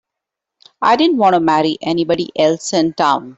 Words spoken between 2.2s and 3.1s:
else in